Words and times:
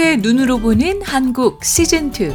호주의 0.00 0.16
눈으로 0.16 0.58
보는 0.58 1.02
한국 1.02 1.60
시즌2. 1.60 2.34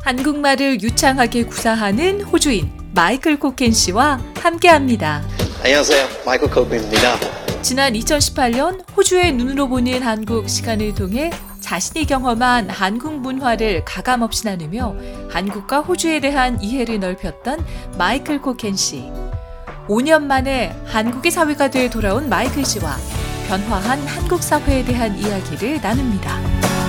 한국말을 0.00 0.80
유창하게 0.80 1.44
구사하는 1.44 2.22
호주인 2.22 2.72
마이클 2.94 3.38
코켄 3.38 3.70
씨와 3.72 4.18
함께 4.40 4.68
합니다. 4.68 5.22
안녕하세요. 5.62 6.08
마이클 6.24 6.48
코크입니다. 6.48 7.18
지난 7.60 7.92
2018년 7.92 8.82
호주의 8.96 9.30
눈으로 9.32 9.68
보는 9.68 10.00
한국 10.00 10.48
시간을 10.48 10.94
통해 10.94 11.30
자신이 11.60 12.06
경험한 12.06 12.70
한국 12.70 13.20
문화를 13.20 13.84
가감없이 13.84 14.46
나누며 14.46 14.96
한국과 15.28 15.80
호주에 15.80 16.20
대한 16.20 16.58
이해를 16.62 16.98
넓혔던 16.98 17.62
마이클 17.98 18.40
코켄 18.40 18.74
씨. 18.74 19.10
5년 19.86 20.22
만에 20.22 20.74
한국의 20.86 21.30
사회가 21.30 21.68
돼 21.70 21.90
돌아온 21.90 22.30
마이클 22.30 22.64
씨와 22.64 22.96
변화한 23.48 24.00
한국 24.06 24.42
사회에 24.42 24.84
대한 24.84 25.18
이야기를 25.18 25.80
나눕니다. 25.80 26.81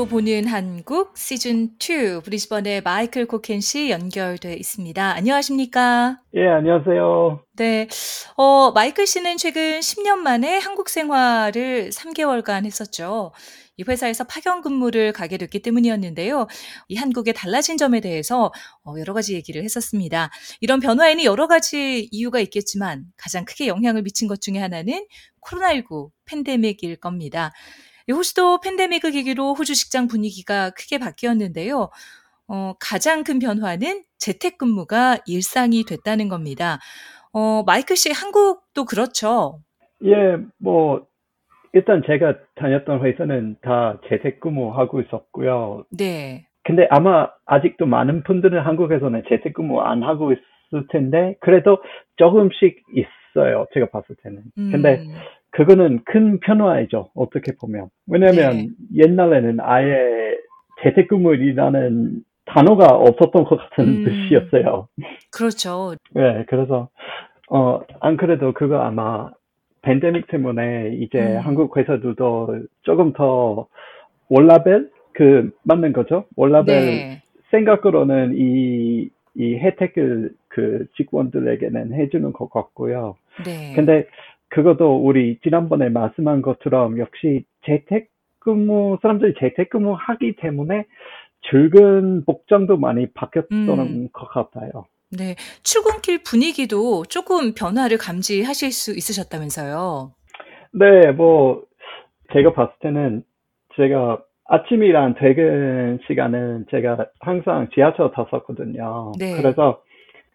눈으로 0.00 0.06
보는 0.06 0.46
한국 0.46 1.16
시즌 1.18 1.70
2 1.78 2.22
브리즈번의 2.24 2.82
마이클 2.82 3.26
코켄 3.26 3.60
씨 3.60 3.90
연결돼 3.90 4.54
있습니다. 4.54 5.14
안녕하십니까? 5.14 6.18
예, 6.34 6.46
안녕하세요. 6.48 7.44
네. 7.56 7.86
어, 8.36 8.70
마이클 8.72 9.06
씨는 9.06 9.36
최근 9.36 9.80
10년 9.80 10.16
만에 10.16 10.58
한국 10.58 10.88
생활을 10.88 11.90
3개월간 11.90 12.64
했었죠. 12.64 13.32
이 13.76 13.84
회사에서 13.86 14.24
파견 14.24 14.62
근무를 14.62 15.12
가게 15.12 15.36
됐기 15.36 15.60
때문이었는데요. 15.60 16.46
이 16.88 16.96
한국의 16.96 17.34
달라진 17.34 17.76
점에 17.76 18.00
대해서 18.00 18.52
어, 18.84 18.94
여러 18.98 19.12
가지 19.12 19.34
얘기를 19.34 19.62
했었습니다. 19.62 20.30
이런 20.60 20.80
변화에는 20.80 21.24
여러 21.24 21.46
가지 21.46 22.08
이유가 22.10 22.40
있겠지만 22.40 23.04
가장 23.18 23.44
크게 23.44 23.66
영향을 23.66 24.02
미친 24.02 24.28
것 24.28 24.40
중에 24.40 24.58
하나는 24.58 25.06
코로나19 25.42 26.10
팬데믹일 26.24 26.96
겁니다. 26.96 27.52
호주도 28.12 28.60
팬데믹을 28.60 29.12
계기로 29.12 29.54
호주 29.54 29.74
직장 29.74 30.06
분위기가 30.06 30.70
크게 30.70 30.98
바뀌었는데요. 30.98 31.90
어, 32.48 32.74
가장 32.80 33.22
큰 33.22 33.38
변화는 33.38 34.02
재택근무가 34.18 35.18
일상이 35.26 35.84
됐다는 35.84 36.28
겁니다. 36.28 36.78
어, 37.32 37.62
마이클 37.64 37.96
씨, 37.96 38.10
한국도 38.12 38.84
그렇죠? 38.84 39.60
예, 40.04 40.36
뭐, 40.58 41.06
일단 41.72 42.02
제가 42.06 42.34
다녔던 42.56 43.04
회사는 43.04 43.56
다 43.62 44.00
재택근무하고 44.08 45.00
있었고요. 45.02 45.84
네. 45.96 46.46
근데 46.64 46.88
아마 46.90 47.28
아직도 47.46 47.86
많은 47.86 48.24
분들은 48.24 48.60
한국에서는 48.60 49.22
재택근무 49.28 49.80
안 49.80 50.02
하고 50.02 50.32
있을 50.32 50.86
텐데, 50.90 51.36
그래도 51.40 51.78
조금씩 52.16 52.82
있어요. 52.92 53.66
제가 53.72 53.86
봤을 53.90 54.16
때는. 54.22 54.42
근데 54.56 54.96
음, 54.96 55.14
그거는 55.50 56.00
큰 56.04 56.40
변화이죠. 56.40 57.10
어떻게 57.14 57.52
보면. 57.56 57.88
왜냐면 58.06 58.52
네. 58.52 58.68
옛날에는 58.94 59.58
아예 59.60 60.36
재택근무이라는 60.82 62.22
단어가 62.46 62.86
없었던 62.94 63.44
것 63.44 63.56
같은 63.56 63.84
음. 63.84 64.04
뜻이었어요. 64.04 64.88
그렇죠. 65.30 65.94
네, 66.14 66.44
그래서, 66.48 66.88
어, 67.48 67.80
안 68.00 68.16
그래도 68.16 68.52
그거 68.52 68.78
아마 68.80 69.30
팬데믹 69.82 70.26
때문에 70.28 70.96
이제 71.00 71.18
음. 71.18 71.38
한국 71.38 71.76
회사들도 71.76 72.60
조금 72.82 73.12
더 73.12 73.66
월라벨? 74.28 74.90
그, 75.12 75.50
맞는 75.64 75.92
거죠? 75.92 76.24
월라벨 76.36 76.74
네. 76.74 77.22
생각으로는 77.50 78.34
이, 78.36 79.08
이 79.34 79.56
혜택을 79.56 80.30
그 80.48 80.86
직원들에게는 80.96 81.94
해주는 81.94 82.32
것 82.32 82.50
같고요. 82.50 83.16
네. 83.44 83.72
근데 83.74 84.06
그것도 84.50 85.04
우리 85.04 85.38
지난번에 85.42 85.88
말씀한 85.88 86.42
것처럼 86.42 86.98
역시 86.98 87.44
재택근무, 87.64 88.98
사람들이 89.00 89.34
재택근무 89.38 89.94
하기 89.98 90.36
때문에 90.36 90.86
출근 91.42 92.24
복장도 92.24 92.76
많이 92.76 93.06
바뀌었던 93.12 93.68
음. 93.68 94.08
것 94.12 94.28
같아요. 94.28 94.84
네. 95.10 95.34
출근길 95.62 96.22
분위기도 96.22 97.04
조금 97.04 97.54
변화를 97.54 97.96
감지하실 97.98 98.72
수 98.72 98.90
있으셨다면서요. 98.92 100.12
네, 100.72 101.12
뭐, 101.12 101.64
제가 102.32 102.52
봤을 102.52 102.74
때는 102.80 103.24
제가 103.76 104.22
아침이랑 104.46 105.14
퇴근 105.18 106.00
시간은 106.06 106.66
제가 106.70 107.06
항상 107.20 107.68
지하철 107.74 108.10
탔었거든요. 108.12 109.12
네. 109.18 109.36
그래서 109.36 109.82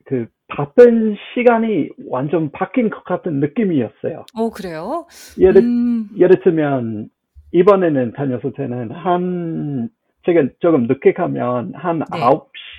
그 0.06 0.28
바쁜 0.48 1.16
시간이 1.34 1.90
완전 2.08 2.52
바뀐 2.52 2.90
것 2.90 3.04
같은 3.04 3.40
느낌이었어요. 3.40 4.26
어, 4.36 4.50
그래요? 4.50 5.06
예를, 5.40 5.62
음, 5.62 6.10
예를 6.18 6.42
들면, 6.44 7.10
이번에는 7.52 8.14
다녔을 8.14 8.54
때는 8.56 8.92
한, 8.92 9.90
제가 10.26 10.48
조금 10.60 10.88
늦게 10.88 11.14
가면 11.14 11.74
한 11.76 12.00
네. 12.00 12.20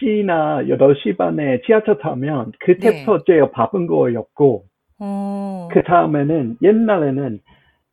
9시나 0.03 0.69
8시 0.69 1.16
반에 1.16 1.60
지하철 1.66 1.99
타면 1.99 2.53
그때부터 2.60 3.25
제가 3.25 3.50
바쁜 3.50 3.87
거였고, 3.87 4.65
어, 4.98 5.69
그 5.72 5.83
다음에는 5.83 6.59
옛날에는 6.62 7.41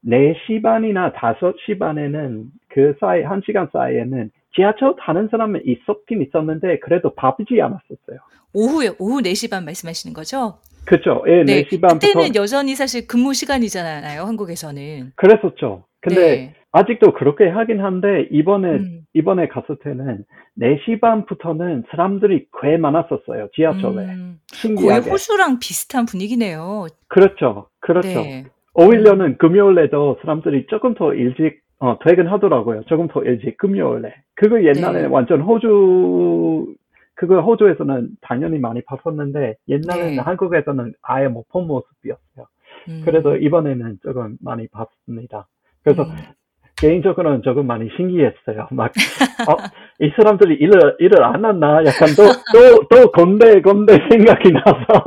4시 0.05 0.61
반이나 0.61 1.13
5시 1.13 1.79
반에는 1.79 2.45
그 2.69 2.95
사이, 2.99 3.23
한 3.23 3.41
시간 3.45 3.69
사이에는 3.71 4.29
지하철 4.55 4.95
타는 4.99 5.29
사람은 5.31 5.61
있었긴 5.65 6.21
있었는데 6.21 6.79
그래도 6.79 7.13
바쁘지 7.13 7.59
않았었어요. 7.61 8.19
오후에, 8.53 8.91
오후 8.99 9.21
4시 9.21 9.49
반 9.49 9.65
말씀하시는 9.65 10.13
거죠? 10.13 10.59
그쵸. 10.85 11.23
예, 11.27 11.43
네. 11.43 11.63
4시 11.63 11.81
반부터. 11.81 12.07
그때는 12.07 12.35
여전히 12.35 12.75
사실 12.75 13.07
근무 13.07 13.33
시간이잖아요, 13.33 14.21
한국에서는. 14.21 15.13
그랬었죠. 15.15 15.85
근데 16.01 16.21
네. 16.21 16.55
아직도 16.71 17.13
그렇게 17.13 17.47
하긴 17.47 17.79
한데 17.79 18.27
이번에, 18.31 18.67
음. 18.69 19.01
이번에 19.13 19.47
갔을 19.47 19.77
때는 19.83 20.25
4시 20.59 20.99
반부터는 20.99 21.85
사람들이 21.89 22.47
꽤 22.61 22.77
많았었어요. 22.77 23.49
지하철에. 23.55 24.03
음, 24.05 24.39
거의 24.51 24.59
신기하게. 24.59 25.09
호주랑 25.09 25.59
비슷한 25.59 26.05
분위기네요. 26.05 26.87
그렇죠. 27.07 27.67
그렇죠. 27.79 28.07
네. 28.07 28.45
오히려는 28.73 29.37
금요일에도 29.37 30.17
사람들이 30.21 30.67
조금 30.67 30.93
더 30.95 31.13
일찍 31.13 31.61
어, 31.79 31.99
퇴근하더라고요. 31.99 32.83
조금 32.85 33.07
더 33.07 33.23
일찍 33.23 33.57
금요일에. 33.57 34.13
그거 34.35 34.63
옛날에 34.63 35.03
네. 35.03 35.07
완전 35.07 35.41
호주 35.41 36.75
그거 37.15 37.41
호주에서는 37.41 38.09
당연히 38.21 38.57
많이 38.59 38.81
봤었는데 38.83 39.55
옛날에는 39.67 40.15
네. 40.15 40.21
한국에서는 40.21 40.93
아예 41.03 41.27
못 41.27 41.45
본 41.49 41.67
모습이었어요. 41.67 42.47
음, 42.89 43.01
그래도 43.05 43.35
이번에는 43.35 43.99
조금 44.03 44.37
많이 44.41 44.67
봤습니다. 44.69 45.47
그래서 45.83 46.03
음, 46.03 46.15
개인적으로는 46.77 47.43
조금 47.43 47.67
많이 47.67 47.89
신기했어요. 47.95 48.67
막, 48.71 48.91
어, 49.49 49.57
이 49.99 50.09
사람들이 50.15 50.55
일을, 50.55 50.97
일을 50.99 51.23
안 51.23 51.45
했나? 51.45 51.83
약간 51.85 52.09
또, 52.17 52.23
또, 52.51 52.87
또 52.89 53.11
건배, 53.11 53.61
건배 53.61 53.97
생각이 54.09 54.51
나서. 54.51 55.03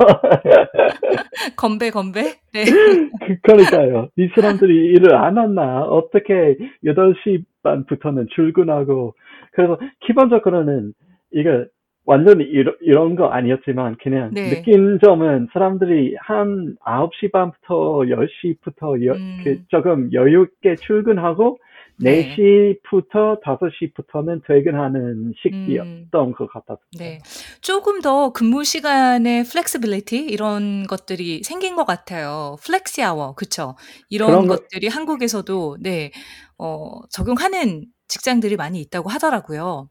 건배, 1.57 1.89
건배? 1.89 2.35
네. 2.53 2.65
그- 2.65 3.39
그러니까요. 3.41 4.09
이 4.17 4.29
사람들이 4.33 4.73
일을 4.93 5.15
안 5.15 5.37
했나? 5.37 5.83
어떻게 5.83 6.57
8시 6.85 7.43
반부터는 7.63 8.27
출근하고. 8.33 9.13
그래서 9.51 9.77
기본적으로는 10.05 10.93
이거 11.33 11.65
완전히 12.05 12.45
이러, 12.45 12.71
이런 12.79 13.15
거 13.15 13.27
아니었지만 13.27 13.97
그냥 14.01 14.31
네. 14.33 14.49
느낀 14.49 14.97
점은 15.03 15.49
사람들이 15.51 16.15
한 16.21 16.77
9시 16.85 17.33
반부터 17.33 18.05
10시부터 18.07 19.05
여, 19.05 19.11
음. 19.13 19.41
그 19.43 19.59
조금 19.67 20.09
여유 20.13 20.43
있게 20.43 20.75
출근하고 20.75 21.59
네. 21.99 22.35
4시부터 22.35 23.41
5시부터는 23.41 24.41
퇴근하는 24.47 25.33
시기였던 25.41 26.31
것 26.33 26.47
같았어요. 26.51 26.77
네. 26.99 27.19
조금 27.61 28.01
더 28.01 28.31
근무 28.31 28.63
시간의 28.63 29.43
flexibility 29.45 30.17
이런 30.25 30.85
것들이 30.85 31.43
생긴 31.43 31.75
것 31.75 31.85
같아요. 31.85 32.55
flexi 32.63 33.01
hour, 33.03 33.33
그쵸? 33.33 33.75
이런 34.09 34.29
그런 34.29 34.47
거- 34.47 34.55
것들이 34.57 34.87
한국에서도 34.87 35.77
네, 35.81 36.11
어, 36.59 37.01
적용하는 37.09 37.85
직장들이 38.07 38.55
많이 38.57 38.79
있다고 38.81 39.09
하더라고요. 39.09 39.89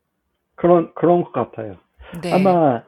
그런, 0.55 0.95
그런 0.95 1.25
것 1.25 1.33
같아요. 1.33 1.77
네. 2.23 2.33
아마 2.33 2.83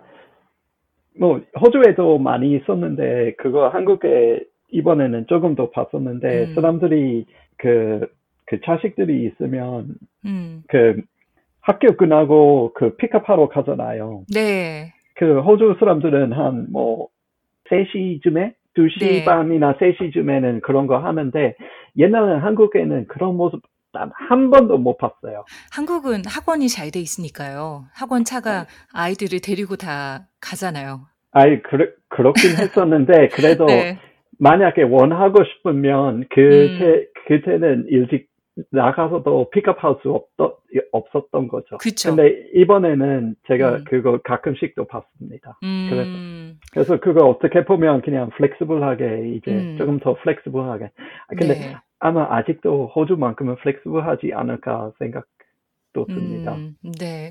뭐 1.19 1.41
호주에도 1.61 2.19
많이 2.19 2.55
있었는데 2.56 3.35
그거 3.38 3.69
한국에 3.69 4.44
이번에는 4.71 5.26
조금 5.29 5.55
더 5.56 5.71
봤었는데 5.71 6.44
음. 6.50 6.55
사람들이 6.55 7.26
그, 7.56 8.06
그 8.49 8.61
자식들이 8.65 9.25
있으면 9.27 9.95
음, 10.25 10.62
그 10.69 11.00
학교 11.61 11.97
끝나고 11.97 12.73
그 12.75 12.97
픽업하러 12.97 13.49
가잖아요. 13.49 14.25
네. 14.33 14.93
그 15.17 15.41
호주 15.41 15.77
사람들은 15.79 16.33
한 16.33 16.67
뭐 16.71 17.09
3시쯤에 17.71 18.55
2시 18.77 19.00
네. 19.00 19.25
반이나 19.25 19.75
3시쯤에는 19.77 20.62
그런 20.62 20.87
거 20.87 20.99
하는데 20.99 21.55
옛날에는 21.97 22.39
한국에는 22.41 23.06
그런 23.09 23.37
모습 23.37 23.61
단 23.93 24.11
한 24.15 24.50
번도 24.50 24.77
못 24.79 24.99
봤어요. 24.99 25.45
한국은 25.73 26.23
학원이 26.27 26.69
잘 26.69 26.91
돼 26.91 27.00
있으니까요. 27.00 27.85
학원 27.95 28.25
차가 28.25 28.67
아이들을 28.95 29.41
데리고 29.41 29.77
다 29.77 30.29
가잖아요. 30.43 31.00
아이, 31.33 31.62
그렇, 31.62 31.87
그렇긴 32.09 32.50
했었는데, 32.61 33.29
그래도 33.29 33.65
네. 33.67 33.99
만약에 34.39 34.83
원하고 34.83 35.43
싶으면 35.45 36.17
음. 36.17 36.25
그때, 36.31 37.06
그때는 37.27 37.87
일찍 37.89 38.27
나가서도 38.70 39.50
픽업할 39.50 39.96
수 40.02 40.10
없, 40.10 40.28
없었던 40.93 41.49
거죠. 41.49 41.78
그쵸. 41.78 42.14
근데 42.14 42.49
이번에는 42.55 43.34
제가 43.46 43.76
음. 43.76 43.84
그거 43.84 44.19
가끔씩 44.22 44.75
또 44.75 44.87
봤습니다. 44.87 45.58
음, 45.62 46.58
그래서 46.72 46.99
그거 46.99 47.26
어떻게 47.26 47.64
보면 47.64 48.02
그냥 48.02 48.31
flexible하게 48.31 49.35
이제 49.37 49.50
음. 49.50 49.76
조금 49.78 49.99
더 50.00 50.14
flexible하게. 50.14 50.85
아, 50.84 51.34
근데 51.37 51.55
네. 51.55 51.76
아마 51.99 52.26
아직도 52.37 52.93
호주만큼은 52.94 53.56
flexible하지 53.56 54.32
않을까 54.34 54.93
생각도 54.99 56.06
듭니다. 56.06 56.54
음, 56.54 56.75
네. 56.99 57.31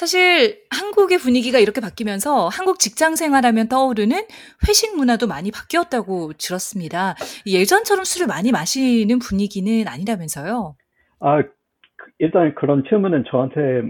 사실 0.00 0.62
한국의 0.70 1.18
분위기가 1.18 1.58
이렇게 1.58 1.82
바뀌면서 1.82 2.48
한국 2.48 2.78
직장 2.78 3.16
생활하면 3.16 3.68
떠오르는 3.68 4.16
회식 4.66 4.96
문화도 4.96 5.26
많이 5.26 5.50
바뀌었다고 5.50 6.32
들었습니다. 6.38 7.16
예전처럼 7.46 8.04
술을 8.04 8.26
많이 8.26 8.50
마시는 8.50 9.18
분위기는 9.18 9.86
아니라면서요. 9.86 10.74
아, 11.20 11.42
그- 11.42 11.50
일단 12.18 12.54
그런 12.54 12.82
질문은 12.88 13.24
저한테 13.30 13.82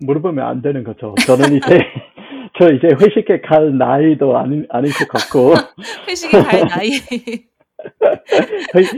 물어보면 0.00 0.46
안 0.46 0.60
되는 0.60 0.84
거죠. 0.84 1.14
저는 1.24 1.56
이제, 1.56 1.66
저 2.60 2.70
이제 2.70 2.88
회식에 3.00 3.40
갈 3.40 3.74
나이도 3.78 4.36
아니, 4.36 4.66
아닐 4.68 4.92
것 4.92 5.08
같고. 5.08 5.54
회식에 6.06 6.42
갈 6.42 6.66
나이. 6.68 6.90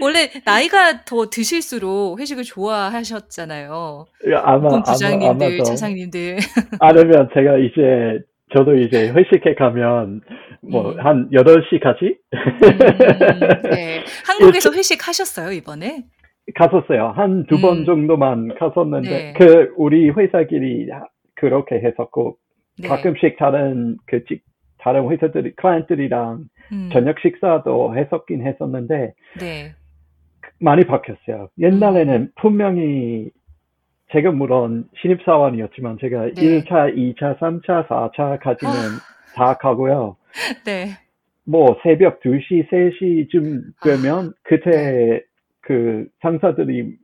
원래 0.00 0.28
나이가 0.44 1.04
더 1.04 1.28
드실수록 1.30 2.18
회식을 2.18 2.44
좋아하셨잖아요. 2.44 4.06
아마, 4.36 4.82
부장님들. 4.82 5.62
차장님들. 5.64 6.36
아니면 6.80 7.28
제가 7.34 7.58
이제, 7.58 8.24
저도 8.56 8.76
이제 8.76 9.10
회식에 9.10 9.54
가면, 9.54 10.22
뭐, 10.62 10.92
음. 10.92 11.00
한 11.00 11.30
8시까지? 11.30 12.16
음, 12.32 13.70
네. 13.70 14.02
한국에서 14.26 14.72
회식하셨어요, 14.72 15.52
이번에? 15.52 16.04
갔었어요. 16.56 17.12
한 17.14 17.46
두번 17.46 17.78
음. 17.78 17.84
정도만 17.86 18.54
갔었는데, 18.58 19.08
네. 19.08 19.34
그, 19.38 19.72
우리 19.76 20.10
회사끼리 20.10 20.88
그렇게 21.36 21.76
했었고, 21.76 22.36
네. 22.78 22.88
가끔씩 22.88 23.36
다른, 23.38 23.96
그, 24.06 24.24
직- 24.24 24.42
다른 24.80 25.08
회사들이, 25.10 25.54
클라이언트들이랑 25.56 26.44
음, 26.72 26.90
저녁 26.92 27.18
식사도 27.20 27.96
했었긴 27.96 28.46
했었는데, 28.46 29.14
네. 29.38 29.74
많이 30.58 30.84
바뀌었어요. 30.84 31.48
옛날에는 31.58 32.32
분명히, 32.40 33.30
제가 34.12 34.32
물론 34.32 34.88
신입사원이었지만, 35.00 35.98
제가 36.00 36.26
네. 36.26 36.32
1차, 36.32 36.94
2차, 36.94 37.38
3차, 37.38 37.86
4차까지는 37.88 38.70
다 39.34 39.54
가고요. 39.54 40.16
네. 40.66 40.88
뭐, 41.44 41.78
새벽 41.82 42.20
2시, 42.20 42.68
3시쯤 42.70 43.72
아, 43.80 43.84
되면, 43.84 44.32
그때 44.42 45.22
그 45.60 46.06
상사들이 46.22 46.96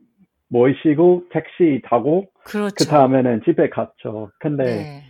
모이시고, 0.49 1.25
택시 1.31 1.81
타고, 1.85 2.27
그렇죠. 2.43 2.75
그 2.77 2.85
다음에는 2.85 3.41
집에 3.43 3.69
갔죠. 3.69 4.31
근데 4.39 4.63
네. 4.63 5.03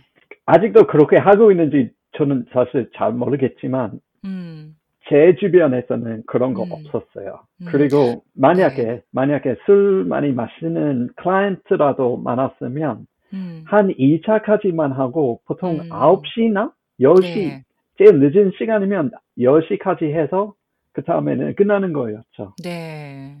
아직도 0.46 0.86
그렇게 0.86 1.16
하고 1.16 1.50
있는지 1.52 1.90
저는 2.18 2.46
사실 2.52 2.90
잘 2.96 3.12
모르겠지만 3.12 4.00
음, 4.24 4.76
제 5.08 5.36
주변에서는 5.40 6.24
그런 6.26 6.52
거 6.52 6.64
음. 6.64 6.72
없었어요. 6.72 7.40
음. 7.62 7.66
그리고 7.70 8.24
만약에 8.34 9.02
만약에 9.12 9.56
술 9.64 10.04
많이 10.04 10.32
마시는 10.32 11.10
클라이언트라도 11.16 12.18
많았으면 12.18 13.06
음. 13.32 13.64
한 13.66 13.88
2차까지만 13.88 14.92
하고 14.94 15.40
보통 15.46 15.80
음. 15.80 15.88
9시나 15.88 16.72
10시 17.00 17.22
네. 17.22 17.62
제일 17.96 18.18
늦은 18.18 18.52
시간이면 18.58 19.12
10시까지 19.38 20.12
해서 20.14 20.54
그 20.92 21.04
다음에는 21.04 21.54
끝나는 21.54 21.92
거였죠. 21.92 22.54
네. 22.62 23.36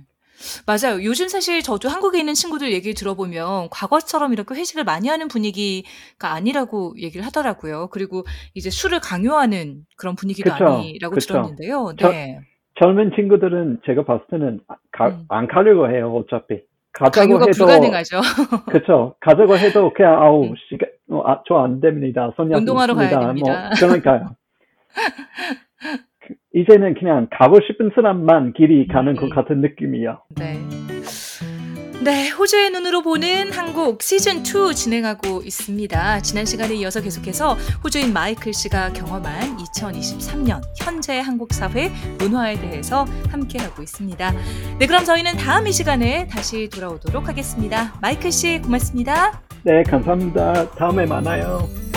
맞아요. 0.66 1.02
요즘 1.02 1.28
사실 1.28 1.62
저도 1.62 1.88
한국에 1.88 2.18
있는 2.18 2.34
친구들 2.34 2.72
얘기를 2.72 2.94
들어보면 2.94 3.68
과거처럼 3.70 4.32
이렇게 4.32 4.54
회식을 4.54 4.84
많이 4.84 5.08
하는 5.08 5.28
분위기가 5.28 6.32
아니라고 6.32 6.94
얘기를 6.98 7.24
하더라고요. 7.26 7.88
그리고 7.90 8.24
이제 8.54 8.70
술을 8.70 9.00
강요하는 9.00 9.84
그런 9.96 10.14
분위기도 10.14 10.50
그쵸, 10.52 10.66
아니라고 10.66 11.14
그쵸. 11.14 11.28
들었는데요. 11.28 11.92
저- 11.98 12.10
네. 12.10 12.38
젊은 12.80 13.10
친구들은 13.16 13.80
제가 13.86 14.04
봤을 14.04 14.24
때는 14.30 14.60
가- 14.92 15.08
음. 15.08 15.24
안 15.28 15.48
가려고 15.48 15.90
해요, 15.90 16.14
어차피. 16.14 16.60
가자고 16.92 17.34
해도 17.42 17.50
불가능하죠. 17.56 18.20
그쵸. 18.70 19.14
가자고 19.20 19.56
해도 19.58 19.92
그냥 19.92 20.22
아우 20.22 20.44
음. 20.44 20.54
시간 20.68 20.88
어, 21.10 21.22
아, 21.26 21.42
저 21.48 21.56
안 21.56 21.80
됩니다. 21.80 22.32
손약 22.36 22.58
운동하러 22.58 22.94
가야. 22.94 23.08
됩니다. 23.20 23.52
뭐 23.52 23.70
그러니까요. 23.78 24.36
그- 26.28 26.34
이제는 26.54 26.94
그냥 26.94 27.26
가고 27.30 27.58
싶은 27.66 27.90
사람만 27.94 28.52
길이 28.52 28.86
가는 28.86 29.14
것 29.16 29.24
음. 29.24 29.30
같은 29.30 29.60
느낌이요. 29.60 30.20
네. 30.36 30.58
네, 32.00 32.28
호주의 32.30 32.70
눈으로 32.70 33.02
보는 33.02 33.50
한국 33.50 34.02
시즌 34.02 34.42
2 34.44 34.72
진행하고 34.72 35.42
있습니다. 35.44 36.20
지난 36.20 36.44
시간에 36.44 36.74
이어서 36.76 37.00
계속해서 37.02 37.54
호주인 37.82 38.12
마이클 38.12 38.52
씨가 38.54 38.92
경험한 38.92 39.56
2023년 39.56 40.60
현재 40.80 41.18
한국 41.18 41.52
사회 41.52 41.90
문화에 42.20 42.54
대해서 42.60 43.04
함께 43.30 43.58
하고 43.58 43.82
있습니다. 43.82 44.32
네, 44.78 44.86
그럼 44.86 45.04
저희는 45.04 45.38
다음 45.38 45.66
이 45.66 45.72
시간에 45.72 46.28
다시 46.28 46.68
돌아오도록 46.70 47.26
하겠습니다. 47.28 47.92
마이클 48.00 48.30
씨 48.30 48.60
고맙습니다. 48.62 49.42
네, 49.64 49.82
감사합니다. 49.82 50.70
다음에 50.70 51.04
만나요. 51.04 51.87